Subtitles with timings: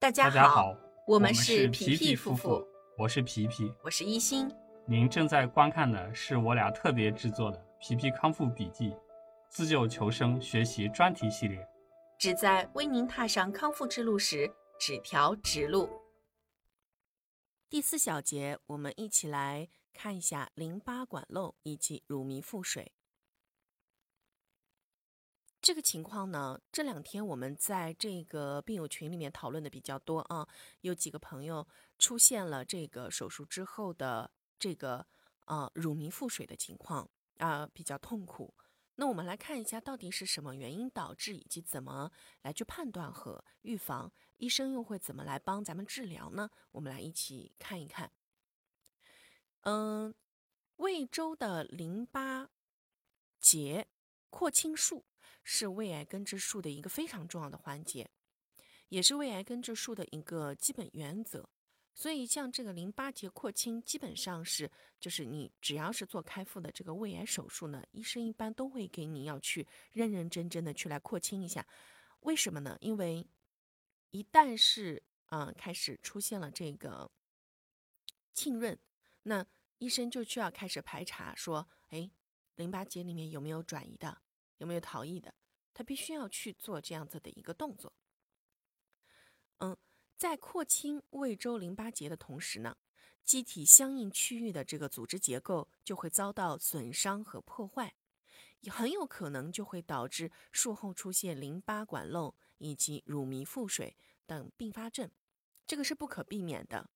[0.00, 0.76] 大家好，
[1.08, 2.64] 我们是皮皮夫妇，
[2.96, 3.74] 我是皮皮。
[3.82, 4.48] 我是一心。
[4.86, 8.90] 您正在观看的是我俩特别制作的《皮皮康复笔记》
[9.48, 11.66] 自救求生学习专题系列。
[12.16, 14.48] 旨在为您踏上康复之路时
[14.78, 15.90] 指条直路。
[17.68, 22.92] 第四小节，我们一起来看一下淋巴管漏以及乳糜腹水。
[25.68, 30.48] 这个情况呢，这两天我们在这个病友群里面讨论的比较多啊，
[30.80, 35.06] 有几个朋友出现了这个手术之后的这个
[35.44, 38.54] 呃乳糜腹水的情况啊、比较痛苦。
[38.94, 42.10] 那我们来看一下，到底是什么原因导致，以及怎么
[42.40, 46.48] 来去判断和预防，医生又会怎么来帮咱们治疗呢？
[46.72, 48.10] 我们来一起看一看。
[49.64, 50.14] 嗯，
[50.76, 52.48] 胃周的淋巴
[53.38, 53.86] 结
[54.30, 55.04] 扩清术
[55.50, 58.10] 是胃癌根治术的一个非常重要的环节，
[58.90, 61.48] 也是胃癌根治术的一个基本原则。
[61.94, 71.66] 所以，像这个淋巴结扩清，基本上是就是你只要是做开腹的这个胃癌手术呢，医生一般都会给你要去认认真真的去来扩清一下。
[72.20, 72.76] 为什么呢？
[72.80, 73.26] 因为
[74.10, 77.10] 一旦是嗯、开始出现了这个
[78.34, 78.78] 浸润，
[79.22, 79.46] 那
[79.78, 82.10] 医生就需要开始排查，说，哎，
[82.56, 84.22] 淋巴结里面有没有转移的，
[84.58, 85.34] 有没有逃逸的，
[85.72, 87.92] 他必须要去做这样子的一个动作。
[89.58, 89.76] 嗯，
[90.16, 92.76] 在扩清胃周淋巴结的同时呢，
[93.24, 97.94] 机体相应区域的这个组织结构就会遭到损伤和破坏，
[98.60, 105.10] 也很有可能就会导致术后出现淋巴管漏以及乳糜腹水等并发症，
[105.66, 106.88] 这个是不可避免的。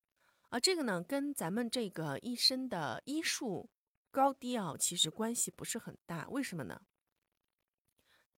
[0.48, 3.70] 而这个呢，跟咱们这个医生的医术
[4.10, 6.28] 高低啊，其实关系不是很大。
[6.28, 6.83] 为什么呢？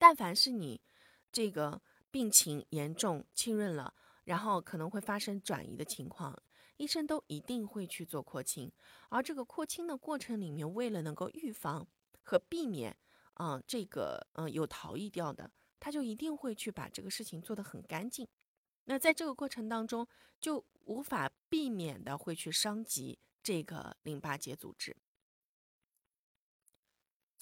[0.06, 0.82] 但凡是你
[1.32, 6.42] 这个病情严重、浸润了，然后可能会发生转移的情况，
[6.76, 8.70] 医生都一定会去做扩清。
[9.08, 11.88] 而这个扩清的过程里面，为了能够预防
[12.22, 12.94] 和避免，
[13.32, 15.50] 啊、这个嗯、有逃逸掉的，
[15.80, 18.28] 他就一定会去把这个事情做得很干净。
[18.84, 20.06] 那在这个过程当中，
[20.38, 24.94] 就无法避免的会去伤及这个淋巴结组织。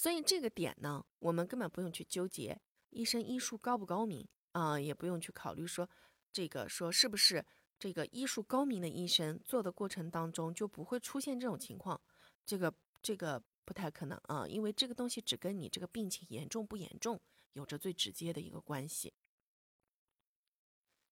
[0.03, 5.89] 所以这个点呢，我们根本不用去纠结医生医术高不高明啊、也不用去考虑说
[6.33, 7.47] 这个说是不是
[7.79, 12.01] 这个医术高明的医生做的过程当中就不会出现这种情况，
[12.45, 17.21] 这个这个不太可能啊，因为这个东西只跟你这个病情严重不严重
[17.53, 19.15] 有着最直接的一个关系。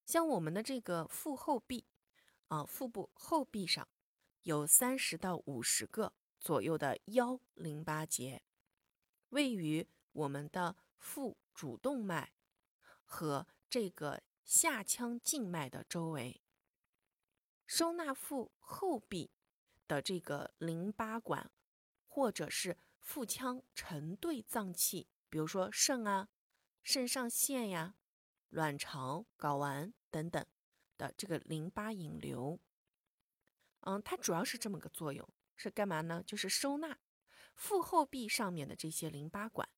[0.05, 1.87] 像我们的这个腹后壁
[2.49, 3.87] 啊，腹部后壁上
[4.43, 8.43] 有三十到五十个左右的腰淋巴结，
[9.31, 12.33] 位于我们的腹主动脉
[13.05, 16.41] 和这个下腔静脉的周围。
[17.67, 19.31] 收纳腹后壁
[19.87, 21.51] 的这个淋巴管，
[22.07, 26.29] 或者是腹腔成对脏器，比如说肾啊、
[26.83, 27.95] 肾上腺呀、
[28.49, 30.45] 卵巢、睾丸等等
[30.99, 32.59] 的这个淋巴引流，
[33.83, 36.23] 嗯，它主要是这么个作用，是干嘛呢？
[36.27, 36.99] 就是收纳
[37.61, 39.69] 腹后壁上面的这些淋巴管，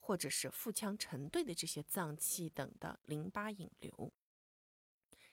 [0.00, 4.12] 或者是腹腔成对的这些脏器等的淋巴引流，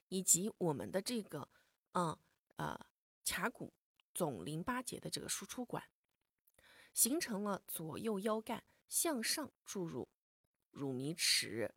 [0.07, 1.49] 以及我们的这个，
[1.93, 2.15] 嗯
[2.57, 2.85] 呃
[3.25, 3.73] 髂骨
[4.13, 5.85] 总淋巴结的这个输出管，
[6.93, 10.07] 形成了左右腰干向上注入
[10.69, 11.73] 乳糜池，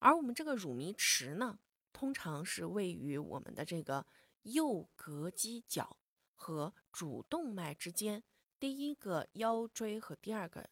[0.00, 1.58] 而我们这个乳糜池呢，
[1.94, 4.06] 通常是位于我们的这个
[4.42, 5.96] 右膈肌角
[6.34, 8.22] 和主动脉之间
[8.58, 10.68] 第一个腰椎和第二个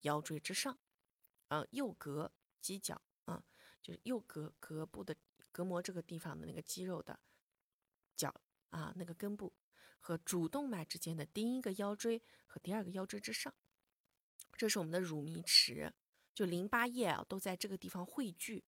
[0.00, 0.78] 腰椎之上，
[1.48, 2.30] 呃，右膈
[2.60, 3.44] 肌角啊、
[3.80, 5.16] 就是右膈膈部的
[5.52, 7.20] 膈膜这个地方的那个肌肉的
[8.16, 8.34] 角
[8.70, 9.52] 啊，那个根部
[9.98, 13.54] 和主动脉之间的第一个腰椎和第二个腰椎之上，
[14.52, 15.92] 这是我们的乳糜池，
[16.34, 18.64] 就淋巴液啊都在这个地方汇聚。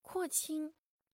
[0.00, 0.72] 扩清，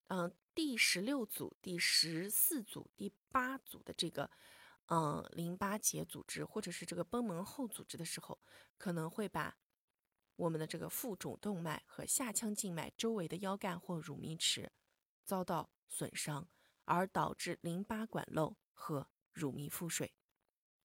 [0.08, 4.30] 嗯、第十六组、第十四组、第八组的这个，
[4.94, 8.38] 嗯、淋巴结组织或者是这个贲门后组织的时候，
[8.76, 9.56] 可能会把
[10.36, 14.70] 我们的这个腹主动脉和下腔静脉周围的腰干或乳糜池
[15.24, 16.46] 遭到损伤，
[16.84, 20.12] 而导致淋巴管漏和乳糜腹水。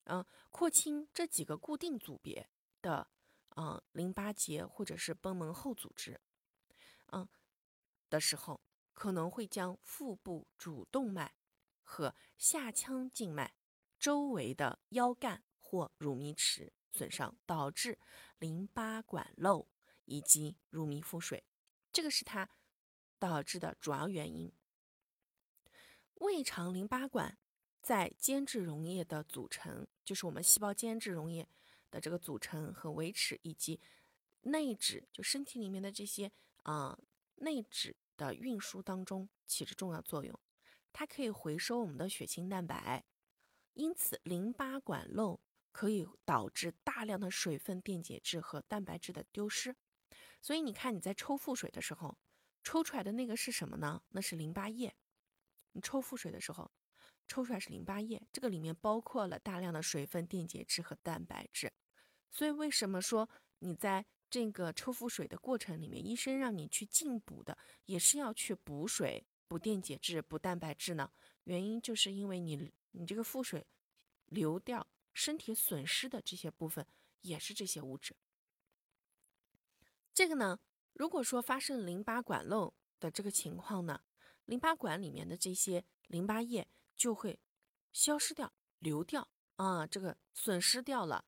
[0.05, 2.49] 嗯、扩清这几个固定组别
[2.81, 3.09] 的，
[3.57, 6.21] 嗯、淋巴结或者是贲门后组织，
[7.07, 7.27] 嗯、
[8.09, 8.61] 的时候，
[8.93, 11.35] 可能会将腹部主动脉
[11.83, 13.53] 和下腔静脉
[13.99, 17.99] 周围的腰干或乳糜池损伤，导致
[18.39, 19.67] 淋巴管漏
[20.05, 21.43] 以及乳糜腹水，
[21.91, 22.49] 这个是它
[23.19, 24.51] 导致的主要原因。
[26.15, 27.37] 胃肠淋巴管
[27.81, 31.47] 在间质溶液的组成，就是我们细胞间质溶液
[31.91, 33.79] 的这个组成和维持，以及
[34.41, 36.31] 内脂，就身体里面的这些
[36.63, 36.97] 啊
[37.35, 40.39] 内脂的运输当中起着重要作用。
[40.91, 43.05] 它可以回收我们的血清蛋白，
[43.77, 45.39] 因此淋巴管漏
[45.71, 49.75] 可以导致大量的水分、电解质和蛋白质的丢失。
[50.41, 52.17] 所以你看你在抽腹水的时候，
[52.63, 54.01] 抽出来的那个是什么呢？
[54.09, 54.95] 那是淋巴液。
[55.73, 56.71] 你抽腹水的时候，
[57.27, 61.71] 抽出来是淋巴液，这个里面包括了大量的水分、电解质和蛋白质。
[62.31, 63.29] 所以为什么说
[63.59, 71.11] 你在这个抽腹水的过程里面，医生让你去进补的，也是要去补水、补电解质、补蛋白质呢？
[71.43, 73.65] 原因就是因为你你这个腹水
[74.25, 76.85] 流掉，身体损失的这些部分
[77.21, 78.15] 也是这些物质。
[80.13, 80.59] 这个呢，
[80.93, 84.01] 如果说发生淋巴管漏的这个情况呢？
[84.45, 87.39] 淋巴管里面的这些淋巴液就会
[87.91, 91.25] 消失掉、流掉啊，这个损失掉了。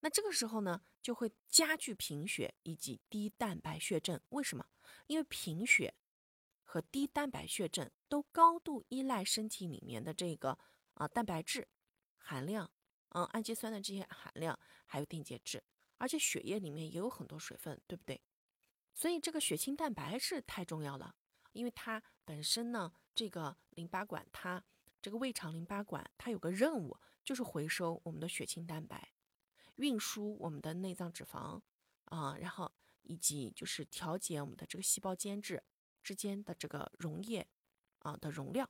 [0.00, 4.20] 那这个时候呢，就会加剧贫血以及低蛋白血症。
[4.30, 4.66] 为什么？
[5.06, 5.94] 因为贫血
[6.62, 10.58] 和低蛋白血症都高度依赖身体里面的这个
[10.94, 11.68] 啊蛋白质
[12.16, 12.70] 含量，
[13.10, 15.62] 嗯，氨基酸的这些含量，还有电解质，
[15.98, 18.20] 而且血液里面也有很多水分，对不对？
[18.92, 21.14] 所以这个血清蛋白是太重要了。
[21.52, 24.64] 因为它本身呢，这个淋巴管，它
[25.00, 29.12] 这个胃肠淋巴管，它有个任务，就是回收我们的血清蛋白，
[29.76, 31.60] 运输我们的内脏脂肪
[32.06, 35.62] 啊，然后以及就是调节我们的这个细胞间质
[36.02, 37.46] 之间的这个溶液
[38.00, 38.68] 啊的容量。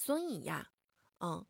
[0.00, 0.70] 所以呀，
[1.18, 1.44] 嗯，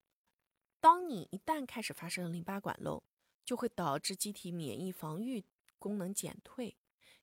[0.81, 3.05] 当你一旦开始发生淋巴管漏，
[3.45, 5.45] 就会导致机体免疫防御
[5.79, 6.79] 功能减退、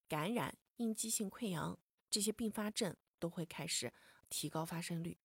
[0.08, 1.80] 感染、应激性溃疡。
[2.12, 3.92] 这些并发症都会开始
[4.30, 5.18] 提高发生率。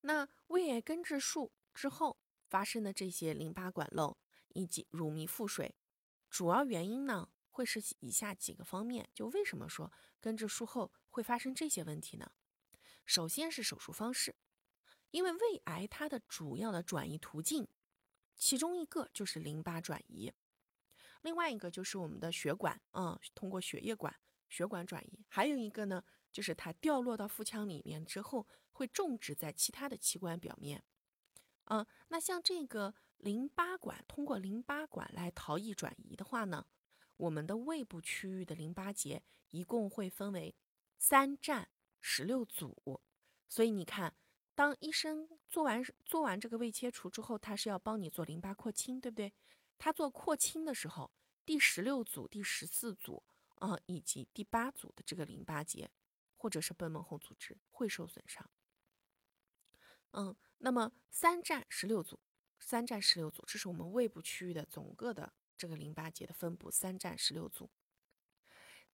[0.00, 2.18] 那胃癌根治术之后
[2.48, 4.18] 发生的这些淋巴管漏
[4.48, 5.76] 以及乳糜腹水，
[6.28, 9.08] 主要原因呢会是以下几个方面。
[9.14, 12.32] 就为什么说根治术后会发生这些问题呢？
[13.04, 14.34] 首先是手术方式，
[15.10, 17.68] 因为胃癌它的主要的转移途径，
[18.36, 20.32] 其中一个就是淋巴转移，
[21.22, 24.14] 另外一个就是我们的血管，嗯，通过血液管。
[24.48, 30.84] 血管转移，还有一个呢，就是它掉落到腹腔里面之后，会种植在其他的器官表面。
[31.64, 36.66] 嗯，那像这个淋巴管通过淋巴管来逃逸转移的话呢，
[37.16, 40.54] 我们的胃部区域的淋巴结一共会分为
[40.98, 41.70] 三站
[42.02, 43.00] 十六组。
[43.48, 44.14] 所以你看，
[44.54, 49.32] 当医生做完做完这个胃切除之后，他是要帮你做淋巴扩清，对不对？
[49.78, 51.10] 他做扩清的时候，
[51.46, 53.22] 第十六组、第十四组。
[53.62, 55.88] 啊，以及第八组的这个淋巴结，
[56.36, 58.50] 或者是贲门后组织会受损伤。
[60.10, 62.18] 嗯，那么三站十六组，
[62.58, 67.70] 三站十六组，这是我们胃部区域的总个的这个淋巴结的分布，三站十六组。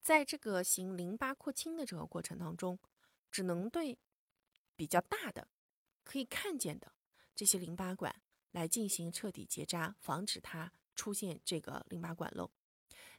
[0.03, 2.79] 在这个行淋巴扩清的这个过程当中，
[3.31, 3.99] 只能对
[4.77, 5.49] 比较大的、
[6.05, 6.93] 可以看见的
[7.35, 8.23] 这些淋巴管
[8.53, 12.51] 来进行彻底结扎，防止它出现这个淋巴管漏。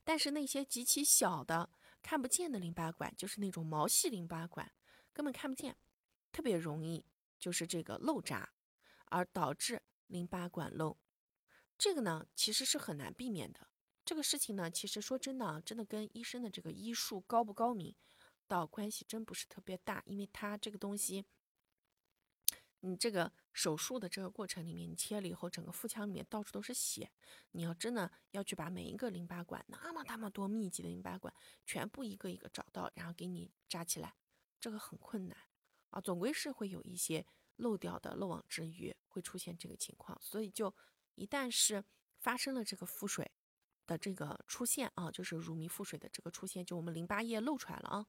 [0.03, 1.69] 但是那些极其小的、
[2.01, 4.71] 看不见的淋巴管，就是那种毛细淋巴管，
[5.13, 5.77] 根本看不见，
[6.31, 7.05] 特别容易
[7.37, 8.51] 就是这个漏扎，
[9.05, 10.97] 而导致淋巴管漏。
[11.77, 13.67] 这个呢，其实是很难避免的。
[14.03, 17.95] 这个事情呢，其实说真的，真的跟医生的这个医术高不高明，
[18.49, 21.25] 倒关系真不是特别大，因为他这个东西。
[22.81, 27.11] 你这个手术的这个过程里面，你切了以后，整个腹腔里面到处都是血。
[27.51, 31.33] 你要真的要去把每一个淋巴管，那么那么多密集的淋巴管，
[31.65, 34.15] 全部一个一个找到，然后给你扎起来，
[34.61, 35.37] 这个很困难
[35.89, 35.99] 啊。
[35.99, 37.25] 总归是会有一些
[37.57, 40.17] 漏掉的漏网之鱼，会出现这个情况。
[40.21, 40.73] 所以就
[41.15, 41.83] 一旦是
[42.17, 43.29] 发生了这个腹水
[43.85, 48.07] 的这个出现啊，就是乳糜腹水的这个出现，就我们淋巴液漏出来了啊，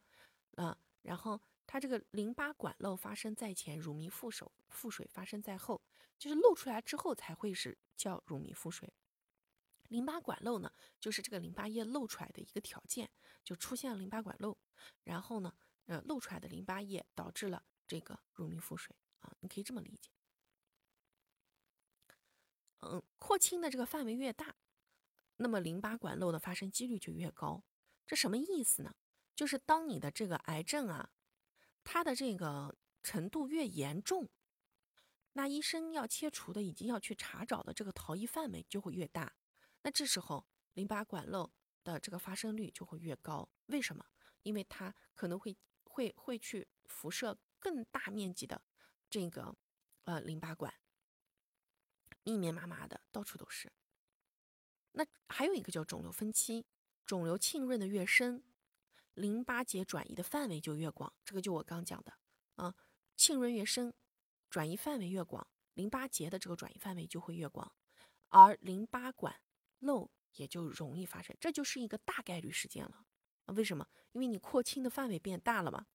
[0.56, 1.40] 啊，然后。
[1.72, 5.80] 它这个淋巴管漏发生在前，乳糜腹手腹水发生在后，
[6.18, 8.92] 就是漏出来之后才会是叫乳糜腹水。
[9.86, 13.08] 淋巴管漏呢，就是这个淋巴液漏出来的一个条件，
[13.44, 14.58] 就出现了淋巴管漏，
[15.04, 15.54] 然后呢，
[15.86, 20.10] 呃，漏出来的淋巴液导致了这个乳糜腹水啊，你可以这么理解。
[22.80, 24.56] 嗯，扩清的这个范围越大，
[25.36, 27.62] 那么淋巴管漏的发生几率就越高。
[28.08, 28.92] 这什么意思呢？
[29.40, 31.08] 就是当你的这个癌症啊。
[31.82, 34.28] 它的这个程度越严重，
[35.32, 39.34] 那医生要切除的，已经要去查找的这个逃逸范围就会越大。
[39.80, 41.50] 那这时候淋巴管漏
[41.82, 43.48] 的这个发生率就会越高。
[43.68, 44.04] 为什么？
[44.42, 48.60] 因为它可能会会会去辐射更大面积的
[49.08, 49.56] 这个
[50.04, 50.72] 呃淋巴管，
[52.24, 53.72] 密密麻麻的，到处都是。
[54.92, 56.66] 那还有一个叫肿瘤分期，
[57.06, 58.44] 肿瘤浸润的越深，
[59.20, 61.12] 淋巴结转移的范围就越广。
[61.24, 62.12] 这个就我刚讲的
[62.56, 62.74] 啊，
[63.16, 63.92] 浸润越深，
[64.48, 67.70] 转移范围越广，淋巴结的这个转移范围就会越广，
[68.28, 69.40] 而淋巴管
[69.80, 71.36] 漏也就容易发生。
[71.38, 73.04] 这就是一个大概率事件了？
[73.46, 73.86] 为什么？
[74.12, 75.86] 因为你扩清的范围变大了嘛。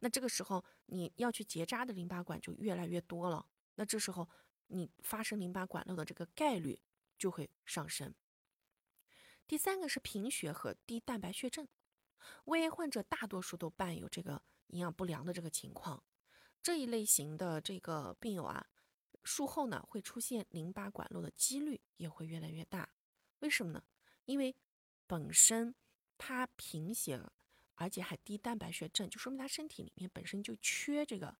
[0.00, 3.46] 那这个时候你要去结扎的淋巴管就越来越多了。
[3.76, 4.28] 那这时候
[4.68, 6.80] 你发生淋巴管漏的这个概率
[7.18, 8.14] 就会上升。
[9.46, 11.68] 第三个是贫血和低蛋白血症，
[12.44, 16.02] 胃癌患者大多数都伴有这个营养不良的这个情况。
[16.62, 18.66] 这一类型的这个病友啊，
[19.22, 22.88] 术后呢会出现淋巴管漏的几率也会越来越大。
[23.40, 23.82] 为什么呢？
[24.24, 24.56] 因为
[25.06, 25.74] 本身
[26.16, 27.20] 他贫血，
[27.74, 31.36] 而且还低蛋白血症，就说明他身体里面本身就缺这个，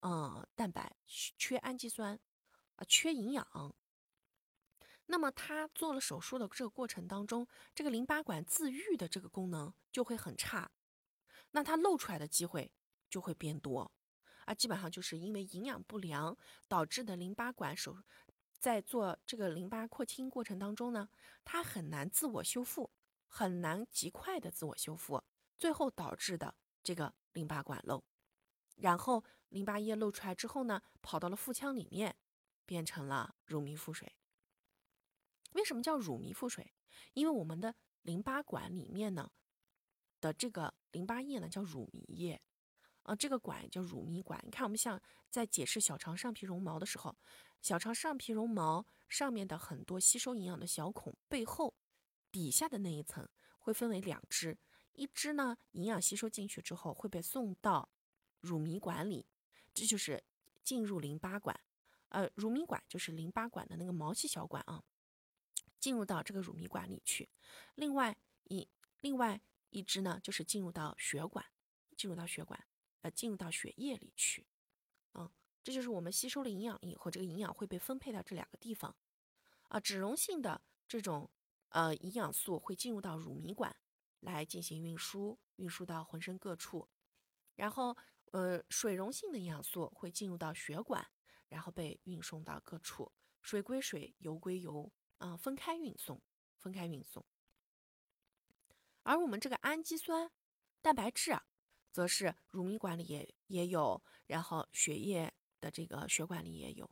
[0.00, 2.20] 嗯，蛋白，缺氨基酸，
[2.76, 3.74] 啊，缺营养。
[5.10, 10.70] 那么他做了手术的这个过程当中，这个淋巴管自愈的这个功能就会很差，
[11.52, 12.70] 那它漏出来的机会
[13.08, 13.90] 就会变多，
[14.44, 16.36] 啊，基本上就是因为营养不良
[16.68, 17.96] 导致的淋巴管手，
[18.58, 21.08] 在做这个淋巴扩清过程当中呢，
[21.42, 22.90] 它很难自我修复，
[23.26, 25.24] 很难极快的自我修复，
[25.56, 28.04] 最后导致的这个淋巴管漏，
[28.76, 32.14] 然后淋巴液漏出来之后呢，跑到了腹腔里面，
[32.66, 34.17] 变成了乳糜腹水。
[35.52, 36.72] 为什么叫乳糜腹水？
[37.14, 39.30] 因为我们的淋巴管里面呢
[40.20, 42.40] 的这个淋巴液呢叫乳糜液，
[43.02, 44.40] 啊，这个管叫乳糜管。
[44.44, 45.00] 你看，我们像
[45.30, 47.16] 在解释小肠上皮绒毛的时候，
[47.60, 51.74] 小肠上皮绒毛上面的很多吸收营养的小孔背后，
[52.30, 53.28] 底下的那一层
[53.58, 54.58] 会分为两支，
[54.92, 57.88] 一支呢营养吸收进去之后会被送到
[58.40, 59.26] 乳糜管里，
[59.72, 60.22] 这就是
[60.62, 61.58] 进入淋巴管。
[62.10, 64.82] 呃，乳糜管就是淋巴管的那个毛细小管啊。
[65.80, 67.28] 进入到这个乳糜管里去，
[67.74, 68.68] 另外一
[69.00, 71.44] 另外一支呢，就是进入到血管，
[71.96, 72.66] 进入到血管，
[73.02, 74.46] 呃，进入到血液里去，
[75.14, 75.30] 嗯，
[75.62, 78.96] 这就是我们吸收了营养以后，这个营养会被分配到这两个地方，
[79.68, 81.30] 啊，脂溶性的这种
[81.68, 83.76] 呃营养素会进入到乳糜管
[84.20, 86.88] 来进行运输，运输到浑身各处，
[87.54, 87.96] 然后
[88.32, 91.06] 呃水溶性的营养素会进入到血管，
[91.48, 94.90] 然后被运送到各处，水归水，油归油。
[95.18, 96.20] 啊，分开运送，
[96.56, 97.24] 分开运送。
[99.02, 100.30] 而我们这个氨基酸、
[100.82, 101.46] 蛋白质啊，
[101.92, 106.90] 则是乳糜管里也也有，然后血液的这个血管里也有。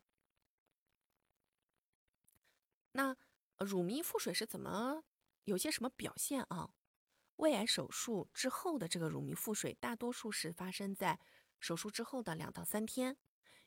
[2.93, 3.17] 那
[3.59, 5.05] 乳糜腹水是怎么
[5.45, 6.75] 有些什么表现啊？
[7.37, 11.21] 胃癌手术之后的这个乳糜腹水，大多数是发生在
[11.61, 13.19] 手术之后的两到三天，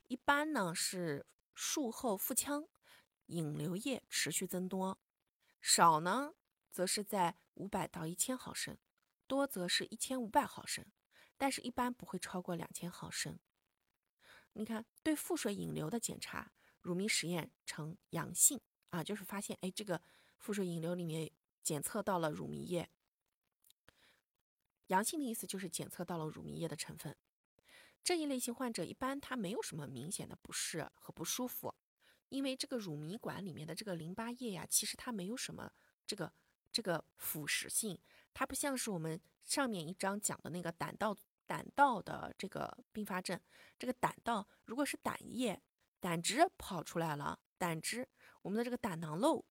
[0.08, 2.68] 一般呢是术后腹腔。
[3.30, 5.00] 引流液持续增多，
[5.62, 6.34] 少呢，
[6.72, 8.78] 则是在五百到一千毫升，
[9.28, 10.86] 多则是一千五百毫升，
[11.38, 13.40] 但是一般不会超过两千毫升。
[14.54, 18.60] 你看，对腹水引流的检查，乳糜实验呈阳性
[18.90, 20.02] 啊，就是发现，哎，这个
[20.38, 21.32] 腹水引流里面
[21.62, 22.90] 检测到了乳糜液。
[24.88, 27.16] 阳性的意思就是检测到了乳糜液的成分。
[28.04, 31.76] 这一类型患者一般他没有什么明显的不适和不舒服。
[32.30, 35.72] 因为这个乳糜管里面的这个淋巴液呀，其实它没有什么
[36.08, 36.32] 这个
[36.72, 38.00] 这个腐蚀性，
[38.34, 43.40] 它不像是我们上面一章讲的那个胆道胆道的这个并发症。
[43.78, 45.62] 这个胆道如果是胆液、
[46.00, 48.08] 胆汁跑出来了，胆汁
[48.42, 49.44] 我们的这个胆囊漏，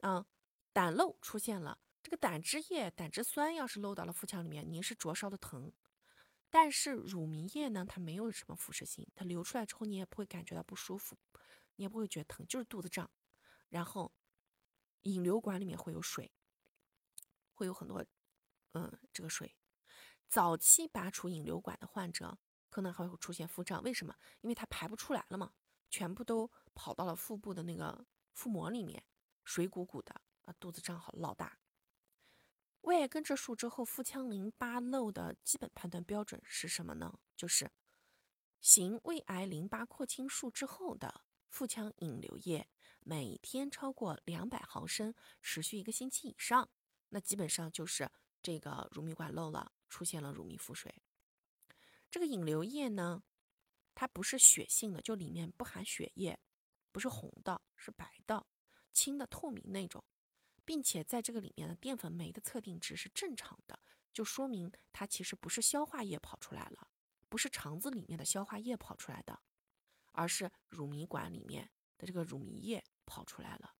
[0.00, 0.26] 啊，
[0.72, 5.72] 胆漏出现了，这个胆汁液、胆汁酸要是漏到了腹腔里面，您是灼烧的疼。
[6.50, 11.16] 但是乳糜液呢，它没有什么腐蚀性，它流出来之后你也不会感觉到不舒服。
[11.76, 13.10] 你也不会觉得疼，就是肚子胀，
[13.68, 14.12] 然后
[15.02, 16.32] 引流管里面会有水，
[17.52, 18.04] 会有很多，
[18.72, 19.56] 嗯，这个水。
[20.28, 22.38] 早期拔除引流管的患者
[22.70, 24.16] 可能还会出现腹胀，为什么？
[24.40, 25.54] 因为它排不出来了嘛，
[25.88, 29.04] 全部都跑到了腹部的那个腹膜里面，
[29.44, 31.58] 水鼓鼓的啊，肚子胀好老大。
[32.80, 37.18] 胃癌根治术之后，腹腔淋巴漏的基本判断标准是什么呢？
[37.36, 37.70] 就是
[38.60, 41.23] 行胃癌淋巴扩清术之后的。
[41.54, 42.66] 腹腔引流液
[42.98, 46.68] 每天超过两百毫升，持续一个星期以上，
[47.10, 48.10] 那基本上就是
[48.42, 50.92] 这个乳糜管漏了，出现了乳糜腹水。
[52.10, 53.22] 这个引流液呢，
[53.94, 56.36] 它不是血性的，就里面不含血液，
[56.90, 58.44] 不是红的，是白的，
[58.92, 60.02] 清的透明那种，
[60.64, 63.78] 并且在这个里面的淀粉酶的测定值是正常的，
[64.12, 66.88] 就说明它其实不是消化液跑出来了。
[67.28, 69.40] 不是肠子里面的消化液跑出来的，
[70.14, 73.74] 而是乳糜管里面的这个乳糜液跑出来了。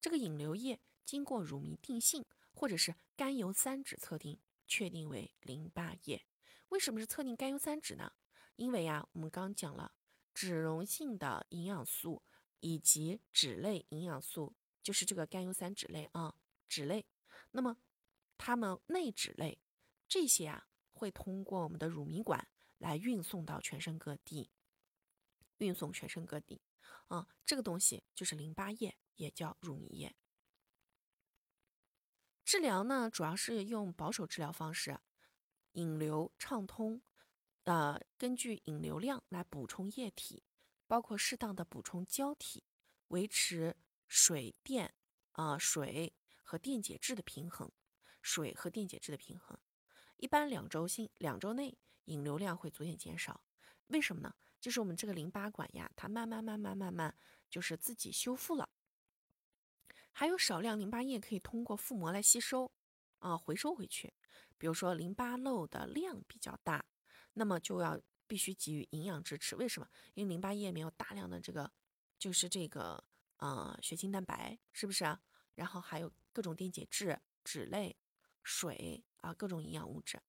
[0.00, 6.26] 这个引流液经过乳糜定性，或者是甘油三酯测定，确定为淋巴液。
[6.68, 8.12] 为什么是测定甘油三酯呢？
[8.56, 9.94] 因为呀，我们刚讲了，
[10.34, 12.22] 脂溶性的营养素
[12.60, 16.34] 以及脂类营养素，就是这个甘油三酯类啊，
[16.68, 17.06] 脂类。
[17.52, 17.78] 那么
[18.36, 19.60] 它们内脂类
[20.06, 24.50] 这些啊，会通过我们的乳糜管来运送到全身各地，
[25.58, 26.60] 运送全身各地。
[27.08, 30.14] 啊，这个东西就是淋巴液，也叫乳糜液。
[32.44, 34.98] 治疗呢，主要是用保守治疗方式，
[35.72, 37.02] 引流畅通，
[37.64, 40.42] 呃，根据引流量来补充液体，
[40.86, 42.64] 包括适当的补充胶体，
[43.08, 44.94] 维持水电
[45.32, 47.70] 啊水和电解质的平衡，
[48.20, 49.58] 水和电解质的平衡。
[50.16, 53.42] 一般两周性两周内引流量会逐渐减少，
[53.86, 54.34] 为什么呢？
[54.60, 57.14] 就是我们这个淋巴管呀，它慢慢慢慢慢慢
[57.48, 58.68] 就是自己修复了，
[60.12, 62.72] 还有少量淋巴液可以通过腹膜来吸收，
[63.20, 64.12] 啊，回收回去。
[64.56, 66.84] 比如说淋巴漏的量比较大，
[67.34, 69.54] 那么就要必须给予营养支持。
[69.54, 69.88] 为什么？
[70.14, 71.70] 因为淋巴液里面有大量的这个，
[72.18, 73.02] 就是这个
[73.36, 75.20] 呃血清蛋白，是不是啊？
[75.54, 77.96] 然后还有各种电解质、脂类、
[78.42, 80.20] 水啊，各种营养物质。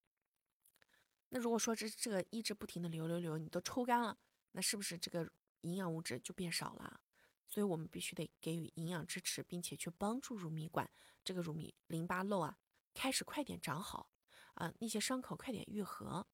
[1.30, 4.18] 那如果说这这个一直不停的流流流，你都抽干了，
[4.52, 5.32] 那是不是这个
[5.62, 7.00] 营养物质就变少了？
[7.48, 10.90] 所以我们必须得给予营养支持，并且去帮助乳糜管
[11.24, 12.58] 这个乳糜淋巴漏啊
[12.94, 14.10] 开始快点长好
[14.54, 16.26] 啊，那些伤口快点愈合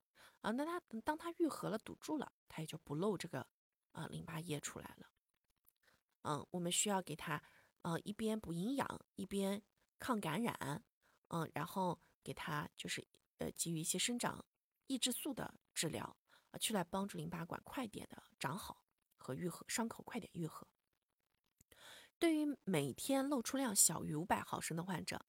[0.41, 0.51] 啊。
[0.51, 3.47] 那它当它愈合了堵住了，它也就不漏这个
[3.93, 5.09] 啊淋巴液出来了。
[6.23, 7.41] 嗯，我们需要给它
[7.81, 9.61] 呃一边补营养，一边
[9.99, 10.83] 抗感染，
[11.29, 13.05] 嗯，然后给它就是
[13.37, 14.45] 呃给予一些生长。
[14.87, 16.15] 抑制素的治疗
[16.51, 18.83] 啊，去来帮助淋巴管快点的长好
[19.17, 20.67] 和愈合，伤口快点愈合。
[22.17, 25.25] 对于每天漏出量小于五百毫升的患者，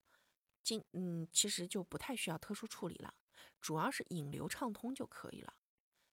[0.63, 3.15] 进嗯其实就不太需要特殊处理了，
[3.61, 5.55] 主要是引流畅通就可以了。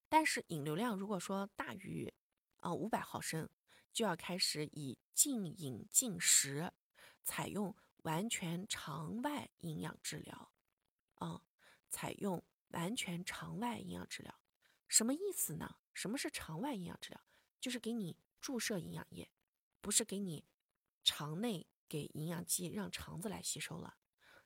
[0.10, 2.14] 但是引流量如果说大于
[2.60, 3.50] 啊五百毫升，
[3.92, 6.72] 就要开始以禁饮禁食，
[7.24, 10.52] 采用完全肠外营养治疗
[11.16, 11.44] 啊，
[11.90, 12.44] 采用。
[12.74, 14.40] 完全肠外营养治疗，
[14.88, 15.78] 什么意思呢？
[15.94, 17.24] 什么是肠外营养治疗？
[17.60, 19.32] 就是给你注射营养液，
[19.80, 20.46] 不是给你
[21.04, 23.98] 肠内给营养剂让肠子来吸收了，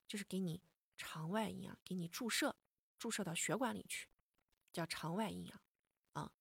[0.08, 0.62] 就是给你
[0.98, 2.58] 肠外营养，给你注射，
[3.00, 4.10] 注射到血管里去，
[4.72, 5.62] 叫肠外营养
[6.14, 6.34] 啊。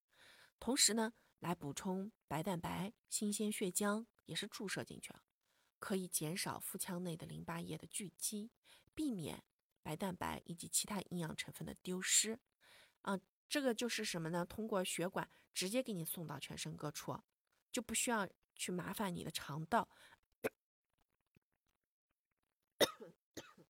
[0.58, 5.22] 同时呢，来补充白蛋白、新鲜血浆也是注射进去了，
[5.78, 8.50] 可以减少腹腔内的淋巴液的聚集，
[8.92, 9.44] 避免。
[9.86, 12.36] 白蛋白以及其他营养成分的丢失，
[13.02, 13.16] 啊，
[13.48, 14.44] 这个就是什么呢？
[14.44, 17.16] 通过血管直接给你送到全身各处，
[17.70, 19.88] 就不需要去麻烦你的肠道。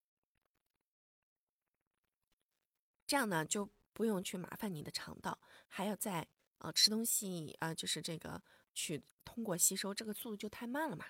[3.05, 6.27] 这样呢，就不用去麻烦你的肠道，还要在
[6.57, 8.41] 呃吃东西啊，就是这个
[8.73, 11.05] 去通过吸收，这个速度就太慢了嘛。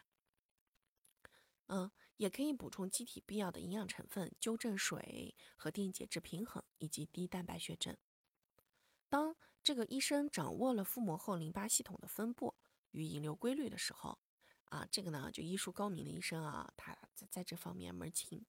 [1.67, 1.89] 嗯。
[2.17, 7.95] 也可以补充机体必要的营养成分，纠正水和电解质平衡以及低蛋白血症。
[9.10, 12.56] 当这个医生掌握了腹膜后淋巴系统的分布
[12.91, 14.19] 与引流规律的时候，
[14.65, 18.45] 啊，这个呢就医术高明的医生啊，他在在这方面门清，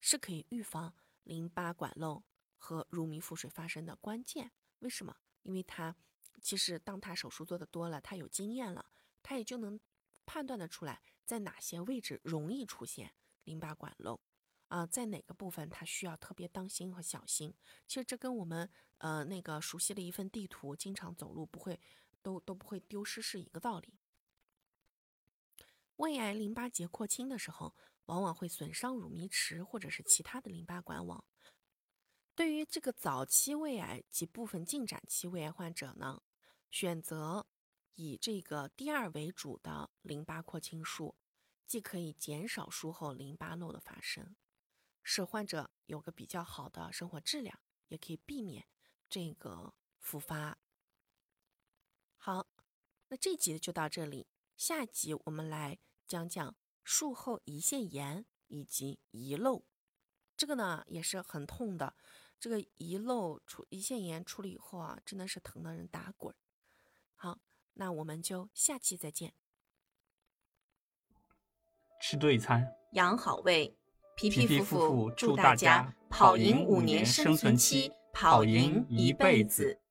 [0.00, 2.24] 是可以预防淋巴管漏
[2.58, 4.52] 和乳糜腹水发生的关键。
[4.80, 5.16] 为什么？
[5.42, 5.96] 因为他
[6.40, 8.90] 其实当他手术做的多了，他有经验了，
[9.22, 9.78] 他也就能
[10.26, 11.02] 判断的出来。
[11.24, 14.20] 在哪些位置容易出现淋巴管漏
[14.68, 14.84] 啊？
[14.84, 17.54] 在哪个部分它需要特别当心和小心？
[17.86, 21.80] 其实这跟我们呃那个熟悉的一份地图，经常走路不会
[22.20, 23.94] 都都不会丢失是一个道理。
[25.96, 27.74] 胃癌淋巴结扩清的时候，
[28.06, 31.24] 往往会损伤乳糜池或者是其他的淋巴管网。
[32.34, 36.20] 对于这个早期胃癌及部分进展期胃癌患者呢，
[36.70, 37.46] 选择。
[37.94, 41.16] 以这个第二为主的淋巴扩清术，
[41.66, 44.34] 既可以减少术后淋巴漏的发生，
[45.02, 48.66] 使患者有个比较好的生活质量，也可以避免
[49.08, 50.58] 这个复发。
[52.16, 52.48] 好，
[53.08, 54.26] 那这集就到这里，
[54.56, 59.64] 下集我们来讲讲术后胰腺炎以及遗漏。
[60.36, 61.94] 这个呢也是很痛的，
[62.40, 66.34] 这个遗漏处胰腺炎处理以后啊，真的是疼的人打滚。
[67.14, 67.40] 好。
[67.74, 69.34] 那我们就下期再见。
[72.00, 73.76] 吃对餐，养好胃。
[74.16, 79.81] 皮皮夫妇祝大家跑赢五年生存期，跑赢一辈子。